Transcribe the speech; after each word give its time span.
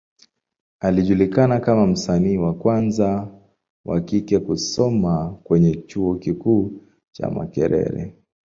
Alijulikana 0.79 1.59
kama 1.59 1.87
msanii 1.87 2.37
wa 2.37 2.53
kwanza 2.53 3.27
wa 3.85 4.01
kike 4.01 4.39
kusoma 4.39 5.39
kwenye 5.43 5.75
Chuo 5.75 6.15
kikuu 6.15 6.81
cha 7.11 7.29
Makerere. 7.29 8.15